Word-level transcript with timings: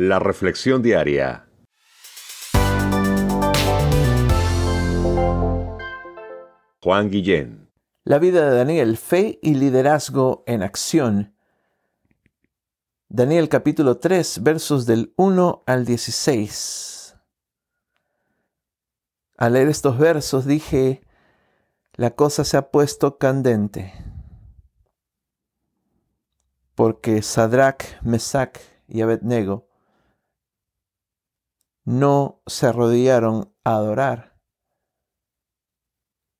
La 0.00 0.20
reflexión 0.20 0.80
diaria. 0.80 1.48
Juan 6.80 7.10
Guillén. 7.10 7.68
La 8.04 8.20
vida 8.20 8.48
de 8.48 8.56
Daniel, 8.56 8.96
fe 8.96 9.40
y 9.42 9.54
liderazgo 9.54 10.44
en 10.46 10.62
acción. 10.62 11.34
Daniel 13.08 13.48
capítulo 13.48 13.98
3, 13.98 14.44
versos 14.44 14.86
del 14.86 15.12
1 15.16 15.64
al 15.66 15.84
16. 15.84 17.16
Al 19.36 19.52
leer 19.54 19.66
estos 19.66 19.98
versos 19.98 20.46
dije, 20.46 21.02
la 21.94 22.12
cosa 22.12 22.44
se 22.44 22.56
ha 22.56 22.70
puesto 22.70 23.18
candente, 23.18 23.92
porque 26.76 27.20
Sadrach, 27.20 28.00
Mesach 28.02 28.60
y 28.86 29.00
Abednego 29.00 29.67
no 31.88 32.42
se 32.46 32.66
arrodillaron 32.66 33.50
a 33.64 33.76
adorar 33.76 34.38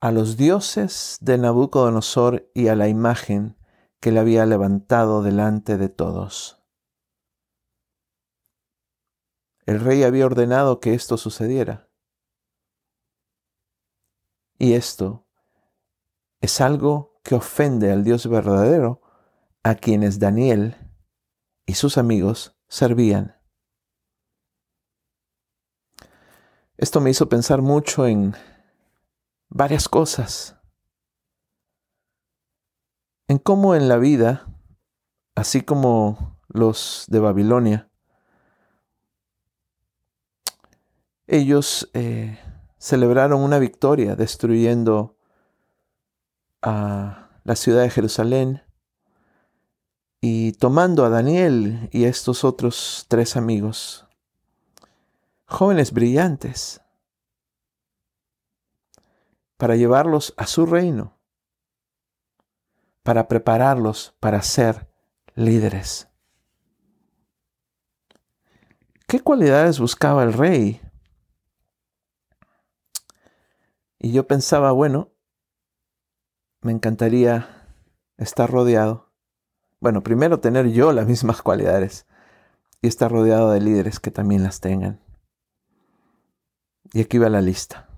a 0.00 0.12
los 0.12 0.36
dioses 0.36 1.18
de 1.20 1.36
Nabucodonosor 1.36 2.48
y 2.54 2.68
a 2.68 2.76
la 2.76 2.86
imagen 2.86 3.58
que 3.98 4.12
le 4.12 4.20
había 4.20 4.46
levantado 4.46 5.20
delante 5.20 5.78
de 5.78 5.88
todos. 5.88 6.62
El 9.66 9.80
rey 9.80 10.04
había 10.04 10.26
ordenado 10.26 10.78
que 10.78 10.94
esto 10.94 11.16
sucediera. 11.16 11.90
Y 14.58 14.74
esto 14.74 15.26
es 16.40 16.60
algo 16.60 17.20
que 17.24 17.34
ofende 17.34 17.90
al 17.90 18.04
Dios 18.04 18.28
verdadero 18.28 19.02
a 19.64 19.74
quienes 19.74 20.20
Daniel 20.20 20.76
y 21.66 21.74
sus 21.74 21.98
amigos 21.98 22.56
servían. 22.68 23.41
Esto 26.82 27.00
me 27.00 27.10
hizo 27.10 27.28
pensar 27.28 27.62
mucho 27.62 28.08
en 28.08 28.34
varias 29.48 29.88
cosas. 29.88 30.56
En 33.28 33.38
cómo 33.38 33.76
en 33.76 33.88
la 33.88 33.98
vida, 33.98 34.48
así 35.36 35.60
como 35.60 36.40
los 36.48 37.04
de 37.06 37.20
Babilonia, 37.20 37.88
ellos 41.28 41.88
eh, 41.94 42.40
celebraron 42.78 43.42
una 43.42 43.60
victoria 43.60 44.16
destruyendo 44.16 45.16
a 46.62 47.30
la 47.44 47.54
ciudad 47.54 47.82
de 47.82 47.90
Jerusalén 47.90 48.62
y 50.20 50.50
tomando 50.54 51.04
a 51.04 51.10
Daniel 51.10 51.88
y 51.92 52.06
a 52.06 52.08
estos 52.08 52.42
otros 52.42 53.06
tres 53.08 53.36
amigos 53.36 54.08
jóvenes 55.52 55.92
brillantes 55.92 56.80
para 59.56 59.76
llevarlos 59.76 60.34
a 60.36 60.46
su 60.48 60.66
reino, 60.66 61.20
para 63.04 63.28
prepararlos 63.28 64.16
para 64.18 64.42
ser 64.42 64.88
líderes. 65.34 66.08
¿Qué 69.06 69.20
cualidades 69.20 69.78
buscaba 69.78 70.24
el 70.24 70.32
rey? 70.32 70.80
Y 73.98 74.12
yo 74.12 74.26
pensaba, 74.26 74.72
bueno, 74.72 75.12
me 76.60 76.72
encantaría 76.72 77.68
estar 78.16 78.50
rodeado. 78.50 79.12
Bueno, 79.80 80.02
primero 80.02 80.40
tener 80.40 80.68
yo 80.70 80.92
las 80.92 81.06
mismas 81.06 81.42
cualidades 81.42 82.06
y 82.80 82.88
estar 82.88 83.12
rodeado 83.12 83.52
de 83.52 83.60
líderes 83.60 84.00
que 84.00 84.10
también 84.10 84.42
las 84.42 84.60
tengan. 84.60 85.11
Y 86.92 87.00
aquí 87.00 87.18
va 87.18 87.28
la 87.28 87.40
lista. 87.40 87.88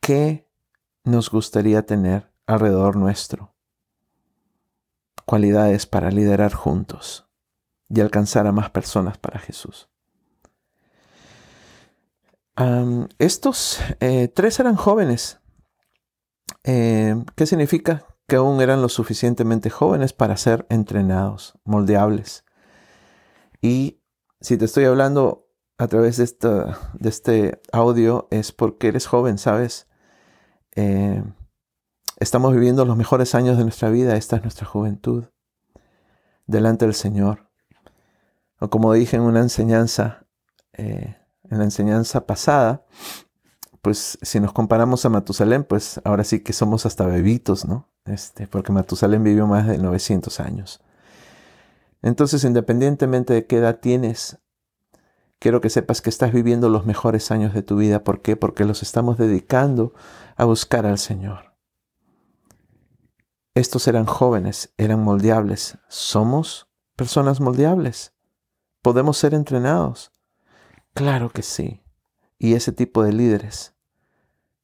¿Qué 0.00 0.46
nos 1.04 1.30
gustaría 1.30 1.86
tener 1.86 2.30
alrededor 2.46 2.96
nuestro? 2.96 3.54
Cualidades 5.24 5.86
para 5.86 6.10
liderar 6.10 6.52
juntos 6.52 7.26
y 7.88 8.00
alcanzar 8.00 8.46
a 8.46 8.52
más 8.52 8.70
personas 8.70 9.16
para 9.18 9.38
Jesús. 9.38 9.88
estos 13.18 13.80
eh, 14.00 14.28
tres 14.28 14.60
eran 14.60 14.76
jóvenes. 14.76 15.40
Eh, 16.64 17.16
¿Qué 17.34 17.46
significa? 17.46 18.06
Que 18.26 18.36
aún 18.36 18.60
eran 18.60 18.82
lo 18.82 18.88
suficientemente 18.88 19.70
jóvenes 19.70 20.12
para 20.12 20.36
ser 20.36 20.66
entrenados, 20.68 21.58
moldeables. 21.64 22.44
Y 23.62 24.02
si 24.40 24.58
te 24.58 24.66
estoy 24.66 24.84
hablando 24.84 25.43
a 25.78 25.88
través 25.88 26.16
de, 26.16 26.74
de 26.94 27.08
este 27.08 27.60
audio 27.72 28.28
es 28.30 28.52
porque 28.52 28.88
eres 28.88 29.06
joven, 29.06 29.38
¿sabes? 29.38 29.88
Eh, 30.76 31.22
estamos 32.18 32.52
viviendo 32.52 32.84
los 32.84 32.96
mejores 32.96 33.34
años 33.34 33.56
de 33.56 33.64
nuestra 33.64 33.90
vida, 33.90 34.16
esta 34.16 34.36
es 34.36 34.42
nuestra 34.42 34.66
juventud, 34.66 35.24
delante 36.46 36.84
del 36.84 36.94
Señor. 36.94 37.50
O 38.60 38.70
como 38.70 38.92
dije 38.92 39.16
en 39.16 39.22
una 39.22 39.40
enseñanza, 39.40 40.26
eh, 40.72 41.16
en 41.50 41.58
la 41.58 41.64
enseñanza 41.64 42.26
pasada, 42.26 42.84
pues 43.82 44.18
si 44.22 44.40
nos 44.40 44.52
comparamos 44.52 45.04
a 45.04 45.10
Matusalén, 45.10 45.64
pues 45.64 46.00
ahora 46.04 46.24
sí 46.24 46.40
que 46.40 46.52
somos 46.52 46.86
hasta 46.86 47.06
bebitos, 47.06 47.66
¿no? 47.66 47.90
Este, 48.06 48.46
porque 48.46 48.72
Matusalén 48.72 49.22
vivió 49.22 49.46
más 49.46 49.66
de 49.66 49.78
900 49.78 50.40
años. 50.40 50.80
Entonces, 52.00 52.44
independientemente 52.44 53.34
de 53.34 53.46
qué 53.46 53.58
edad 53.58 53.80
tienes, 53.80 54.38
Quiero 55.38 55.60
que 55.60 55.70
sepas 55.70 56.00
que 56.00 56.10
estás 56.10 56.32
viviendo 56.32 56.68
los 56.68 56.86
mejores 56.86 57.30
años 57.30 57.52
de 57.54 57.62
tu 57.62 57.76
vida. 57.76 58.02
¿Por 58.02 58.22
qué? 58.22 58.36
Porque 58.36 58.64
los 58.64 58.82
estamos 58.82 59.18
dedicando 59.18 59.92
a 60.36 60.44
buscar 60.44 60.86
al 60.86 60.98
Señor. 60.98 61.54
Estos 63.54 63.86
eran 63.86 64.06
jóvenes, 64.06 64.72
eran 64.78 65.02
moldeables. 65.02 65.78
¿Somos 65.88 66.68
personas 66.96 67.40
moldeables? 67.40 68.12
¿Podemos 68.82 69.16
ser 69.16 69.32
entrenados? 69.32 70.12
Claro 70.92 71.30
que 71.30 71.42
sí. 71.42 71.82
Y 72.38 72.54
ese 72.54 72.72
tipo 72.72 73.02
de 73.02 73.12
líderes, 73.12 73.74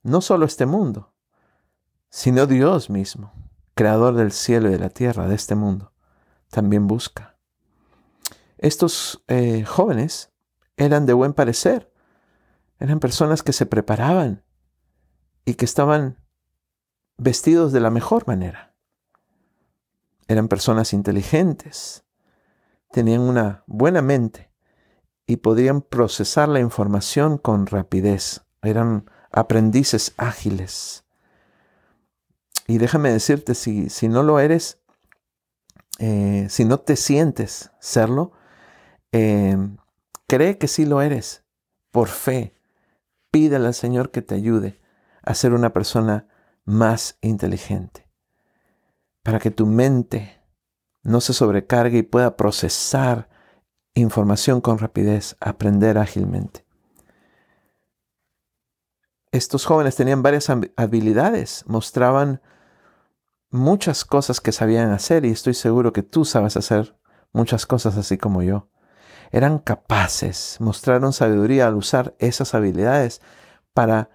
no 0.02 0.20
solo 0.20 0.44
este 0.44 0.66
mundo, 0.66 1.14
sino 2.08 2.46
Dios 2.46 2.90
mismo, 2.90 3.32
creador 3.74 4.14
del 4.14 4.32
cielo 4.32 4.68
y 4.68 4.72
de 4.72 4.78
la 4.78 4.90
tierra, 4.90 5.28
de 5.28 5.36
este 5.36 5.54
mundo, 5.54 5.92
también 6.50 6.86
busca. 6.86 7.38
Estos 8.58 9.24
eh, 9.28 9.64
jóvenes 9.64 10.29
eran 10.80 11.06
de 11.06 11.12
buen 11.12 11.34
parecer. 11.34 11.92
Eran 12.78 13.00
personas 13.00 13.42
que 13.42 13.52
se 13.52 13.66
preparaban 13.66 14.42
y 15.44 15.54
que 15.54 15.66
estaban 15.66 16.18
vestidos 17.18 17.72
de 17.72 17.80
la 17.80 17.90
mejor 17.90 18.26
manera. 18.26 18.74
Eran 20.26 20.48
personas 20.48 20.92
inteligentes, 20.92 22.04
tenían 22.90 23.20
una 23.20 23.62
buena 23.66 24.00
mente 24.00 24.50
y 25.26 25.36
podían 25.36 25.82
procesar 25.82 26.48
la 26.48 26.60
información 26.60 27.36
con 27.36 27.66
rapidez. 27.66 28.42
Eran 28.62 29.10
aprendices 29.30 30.14
ágiles. 30.16 31.04
Y 32.66 32.78
déjame 32.78 33.10
decirte, 33.10 33.54
si, 33.54 33.90
si 33.90 34.08
no 34.08 34.22
lo 34.22 34.40
eres, 34.40 34.78
eh, 35.98 36.46
si 36.48 36.64
no 36.64 36.78
te 36.78 36.96
sientes 36.96 37.70
serlo, 37.80 38.32
eh, 39.12 39.56
Cree 40.30 40.58
que 40.58 40.68
sí 40.68 40.86
lo 40.86 41.02
eres. 41.02 41.44
Por 41.90 42.06
fe, 42.06 42.54
pídele 43.32 43.66
al 43.66 43.74
Señor 43.74 44.12
que 44.12 44.22
te 44.22 44.36
ayude 44.36 44.80
a 45.24 45.34
ser 45.34 45.52
una 45.52 45.72
persona 45.72 46.28
más 46.64 47.18
inteligente. 47.20 48.08
Para 49.24 49.40
que 49.40 49.50
tu 49.50 49.66
mente 49.66 50.40
no 51.02 51.20
se 51.20 51.32
sobrecargue 51.32 51.98
y 51.98 52.02
pueda 52.04 52.36
procesar 52.36 53.28
información 53.94 54.60
con 54.60 54.78
rapidez, 54.78 55.36
aprender 55.40 55.98
ágilmente. 55.98 56.64
Estos 59.32 59.66
jóvenes 59.66 59.96
tenían 59.96 60.22
varias 60.22 60.48
habilidades, 60.76 61.64
mostraban 61.66 62.40
muchas 63.50 64.04
cosas 64.04 64.40
que 64.40 64.52
sabían 64.52 64.92
hacer 64.92 65.24
y 65.24 65.30
estoy 65.30 65.54
seguro 65.54 65.92
que 65.92 66.04
tú 66.04 66.24
sabes 66.24 66.56
hacer 66.56 66.96
muchas 67.32 67.66
cosas 67.66 67.96
así 67.96 68.16
como 68.16 68.44
yo 68.44 68.68
eran 69.30 69.58
capaces, 69.58 70.56
mostraron 70.60 71.12
sabiduría 71.12 71.68
al 71.68 71.76
usar 71.76 72.14
esas 72.18 72.54
habilidades 72.54 73.20
para 73.72 74.10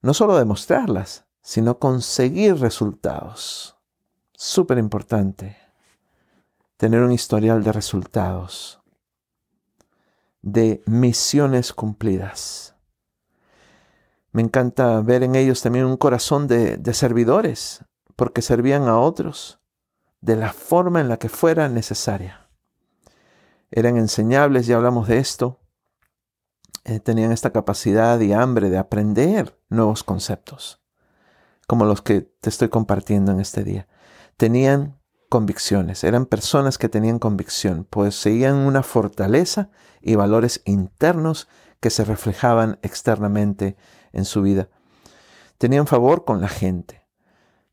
no 0.00 0.14
solo 0.14 0.36
demostrarlas, 0.36 1.24
sino 1.42 1.78
conseguir 1.78 2.58
resultados. 2.58 3.76
Súper 4.32 4.78
importante 4.78 5.56
tener 6.76 7.02
un 7.02 7.12
historial 7.12 7.64
de 7.64 7.72
resultados, 7.72 8.80
de 10.42 10.82
misiones 10.86 11.72
cumplidas. 11.72 12.76
Me 14.30 14.42
encanta 14.42 15.00
ver 15.00 15.22
en 15.22 15.34
ellos 15.34 15.62
también 15.62 15.86
un 15.86 15.96
corazón 15.96 16.46
de, 16.46 16.76
de 16.76 16.94
servidores, 16.94 17.84
porque 18.14 18.42
servían 18.42 18.88
a 18.88 18.98
otros 18.98 19.58
de 20.20 20.36
la 20.36 20.52
forma 20.52 21.00
en 21.00 21.08
la 21.08 21.18
que 21.18 21.28
fuera 21.28 21.68
necesaria. 21.68 22.45
Eran 23.76 23.98
enseñables, 23.98 24.66
ya 24.66 24.76
hablamos 24.76 25.06
de 25.06 25.18
esto. 25.18 25.60
Eh, 26.84 26.98
tenían 26.98 27.30
esta 27.30 27.50
capacidad 27.50 28.18
y 28.20 28.32
hambre 28.32 28.70
de 28.70 28.78
aprender 28.78 29.60
nuevos 29.68 30.02
conceptos, 30.02 30.82
como 31.66 31.84
los 31.84 32.00
que 32.00 32.22
te 32.22 32.48
estoy 32.48 32.70
compartiendo 32.70 33.32
en 33.32 33.40
este 33.40 33.64
día. 33.64 33.86
Tenían 34.38 34.98
convicciones, 35.28 36.04
eran 36.04 36.24
personas 36.24 36.78
que 36.78 36.88
tenían 36.88 37.18
convicción, 37.18 37.84
poseían 37.84 38.54
una 38.54 38.82
fortaleza 38.82 39.68
y 40.00 40.14
valores 40.14 40.62
internos 40.64 41.46
que 41.78 41.90
se 41.90 42.06
reflejaban 42.06 42.78
externamente 42.80 43.76
en 44.14 44.24
su 44.24 44.40
vida. 44.40 44.70
Tenían 45.58 45.86
favor 45.86 46.24
con 46.24 46.40
la 46.40 46.48
gente, 46.48 47.06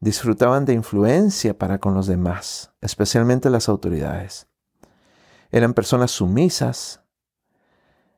disfrutaban 0.01 0.65
de 0.65 0.73
influencia 0.73 1.57
para 1.57 1.79
con 1.79 1.93
los 1.93 2.07
demás, 2.07 2.73
especialmente 2.81 3.49
las 3.49 3.69
autoridades. 3.69 4.49
Eran 5.53 5.75
personas 5.75 6.09
sumisas. 6.09 7.01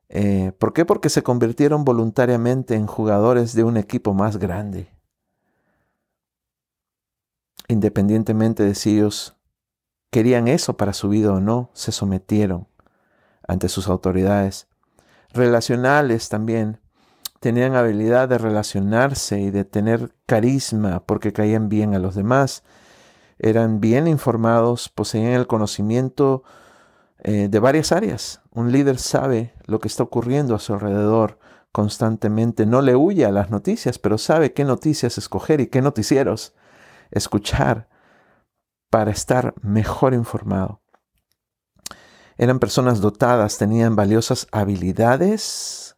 Eh, 0.08 0.54
¿Por 0.58 0.72
qué? 0.72 0.86
Porque 0.86 1.10
se 1.10 1.22
convirtieron 1.22 1.84
voluntariamente 1.84 2.76
en 2.76 2.88
jugadores 2.88 3.54
de 3.54 3.66
un 3.66 3.76
equipo 3.76 4.14
más 4.14 4.38
grande. 4.38 4.88
Independientemente 7.68 8.64
de 8.64 8.74
si 8.74 8.96
ellos 8.96 9.36
querían 10.12 10.48
eso 10.48 10.78
para 10.78 10.94
su 10.94 11.10
vida 11.10 11.34
o 11.34 11.42
no, 11.42 11.72
se 11.74 11.92
sometieron 11.92 12.70
ante 13.46 13.68
sus 13.68 13.90
autoridades. 13.90 14.70
Relacionales 15.34 16.30
también. 16.30 16.80
Tenían 17.42 17.76
habilidad 17.76 18.30
de 18.30 18.38
relacionarse 18.38 19.42
y 19.42 19.52
de 19.52 19.66
tener 19.66 20.16
carisma 20.26 21.06
porque 21.06 21.34
caían 21.34 21.68
bien 21.68 21.96
a 21.96 22.00
los 22.00 22.16
demás. 22.16 22.64
Eran 23.40 23.82
bien 23.82 24.08
informados, 24.08 24.88
poseían 24.88 25.34
el 25.34 25.48
conocimiento 25.48 26.46
eh, 27.28 27.48
de 27.50 27.60
varias 27.60 27.92
áreas. 27.92 28.42
Un 28.52 28.72
líder 28.72 29.00
sabe 29.00 29.56
lo 29.66 29.80
que 29.80 29.88
está 29.88 30.04
ocurriendo 30.04 30.54
a 30.54 30.60
su 30.60 30.76
alrededor 30.76 31.40
constantemente. 31.72 32.68
No 32.68 32.84
le 32.84 32.96
huye 32.96 33.26
a 33.26 33.32
las 33.32 33.50
noticias, 33.50 33.98
pero 33.98 34.20
sabe 34.20 34.54
qué 34.54 34.64
noticias 34.64 35.18
escoger 35.18 35.60
y 35.60 35.66
qué 35.66 35.82
noticieros 35.82 36.54
escuchar 37.10 37.90
para 38.92 39.10
estar 39.10 39.56
mejor 39.64 40.14
informado. 40.14 40.82
Eran 42.38 42.60
personas 42.60 43.02
dotadas, 43.02 43.58
tenían 43.58 43.96
valiosas 43.96 44.48
habilidades 44.52 45.98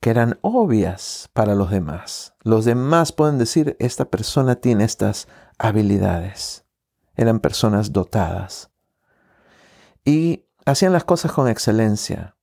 que 0.00 0.10
eran 0.10 0.36
obvias 0.40 1.30
para 1.32 1.54
los 1.54 1.70
demás. 1.70 2.34
Los 2.42 2.64
demás 2.64 3.12
pueden 3.12 3.38
decir, 3.38 3.76
esta 3.78 4.06
persona 4.06 4.56
tiene 4.56 4.82
estas 4.82 5.28
habilidades. 5.58 6.64
Eran 7.14 7.38
personas 7.38 7.92
dotadas. 7.92 8.72
Y 10.04 10.45
hacían 10.66 10.92
las 10.92 11.04
cosas 11.04 11.32
con 11.32 11.48
excelencia. 11.48 12.36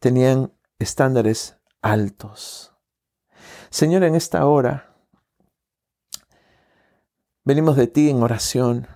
Tenían 0.00 0.52
estándares 0.78 1.56
altos. 1.80 2.74
Señor, 3.70 4.02
en 4.02 4.14
esta 4.14 4.44
hora 4.46 4.94
venimos 7.44 7.76
de 7.76 7.86
ti 7.86 8.10
en 8.10 8.22
oración 8.22 8.86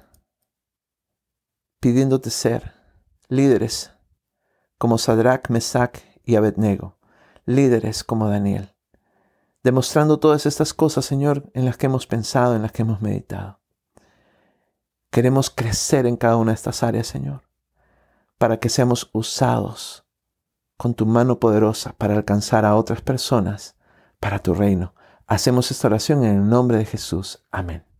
pidiéndote 1.81 2.31
ser 2.31 2.75
líderes 3.29 3.93
como 4.79 4.99
Sadrach, 4.99 5.49
Mesach 5.49 5.99
y 6.25 6.37
Abednego, 6.37 6.99
líderes 7.45 8.05
como 8.05 8.29
Daniel, 8.29 8.75
demostrando 9.63 10.19
todas 10.19 10.47
estas 10.47 10.75
cosas, 10.75 11.05
Señor, 11.05 11.51
en 11.55 11.65
las 11.65 11.77
que 11.77 11.87
hemos 11.87 12.07
pensado, 12.07 12.57
en 12.57 12.63
las 12.63 12.73
que 12.73 12.83
hemos 12.83 13.01
meditado. 13.01 13.61
Queremos 15.11 15.51
crecer 15.51 16.07
en 16.07 16.17
cada 16.17 16.37
una 16.37 16.53
de 16.53 16.57
estas 16.57 16.83
áreas, 16.83 17.07
Señor, 17.07 17.43
para 18.43 18.57
que 18.57 18.69
seamos 18.69 19.09
usados 19.13 20.05
con 20.77 20.95
tu 20.95 21.07
mano 21.07 21.39
poderosa 21.39 21.95
para 21.97 22.17
alcanzar 22.17 22.65
a 22.65 22.75
otras 22.75 23.01
personas 23.01 23.77
para 24.19 24.41
tu 24.41 24.53
reino. 24.53 24.97
Hacemos 25.29 25.71
esta 25.71 25.87
oración 25.87 26.25
en 26.25 26.39
el 26.39 26.49
nombre 26.49 26.79
de 26.79 26.85
Jesús. 26.85 27.47
Amén. 27.53 27.92